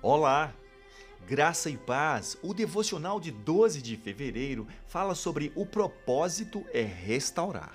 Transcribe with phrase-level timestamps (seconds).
[0.00, 0.54] Olá!
[1.26, 2.38] Graça e paz.
[2.40, 7.74] O devocional de 12 de fevereiro fala sobre o propósito é restaurar.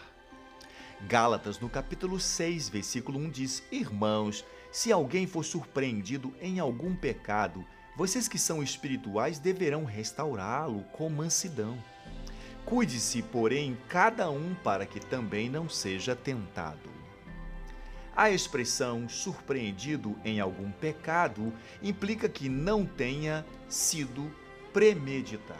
[1.01, 7.65] Gálatas, no capítulo 6, versículo 1 diz: Irmãos, se alguém for surpreendido em algum pecado,
[7.97, 11.77] vocês que são espirituais deverão restaurá-lo com mansidão.
[12.63, 16.92] Cuide-se, porém, cada um para que também não seja tentado.
[18.15, 24.31] A expressão surpreendido em algum pecado implica que não tenha sido
[24.71, 25.59] premeditado.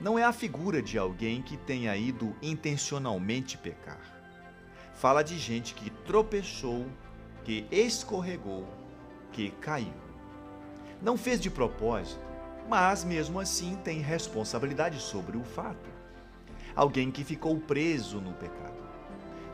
[0.00, 4.00] Não é a figura de alguém que tenha ido intencionalmente pecar.
[4.94, 6.86] Fala de gente que tropeçou,
[7.42, 8.64] que escorregou,
[9.32, 9.92] que caiu.
[11.02, 12.20] Não fez de propósito,
[12.68, 15.90] mas mesmo assim tem responsabilidade sobre o fato.
[16.74, 18.85] Alguém que ficou preso no pecado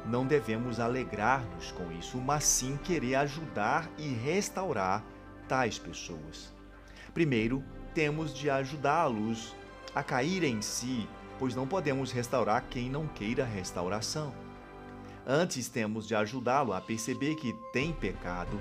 [0.06, 5.04] não devemos alegrar-nos com isso, mas sim querer ajudar e restaurar
[5.48, 6.52] tais pessoas.
[7.14, 7.62] Primeiro,
[7.94, 9.54] temos de ajudá-los
[9.94, 14.32] a cair em si, pois não podemos restaurar quem não queira restauração.
[15.26, 18.60] Antes temos de ajudá-lo a perceber que tem pecado,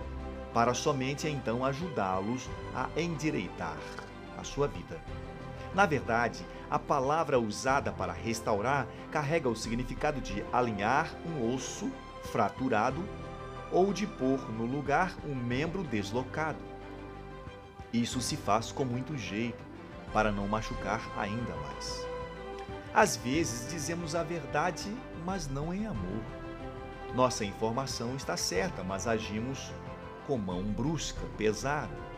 [0.54, 3.78] para somente então ajudá-los a endireitar
[4.38, 5.02] a sua vida.
[5.74, 11.92] Na verdade, a palavra usada para restaurar carrega o significado de alinhar um osso
[12.32, 13.04] fraturado
[13.72, 16.60] ou de pôr no lugar um membro deslocado.
[17.94, 19.64] Isso se faz com muito jeito,
[20.14, 22.06] para não machucar ainda mais.
[22.94, 24.94] Às vezes dizemos a verdade,
[25.26, 26.22] mas não em amor.
[27.16, 29.72] Nossa informação está certa, mas agimos
[30.28, 32.11] com mão brusca, pesada.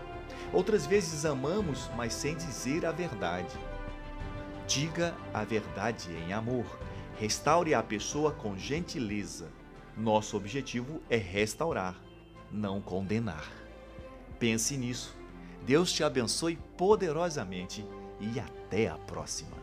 [0.54, 3.58] Outras vezes amamos, mas sem dizer a verdade.
[4.68, 6.66] Diga a verdade em amor.
[7.20, 9.52] Restaure a pessoa com gentileza.
[9.98, 12.00] Nosso objetivo é restaurar,
[12.52, 13.52] não condenar.
[14.38, 15.18] Pense nisso.
[15.66, 17.84] Deus te abençoe poderosamente
[18.20, 19.62] e até a próxima.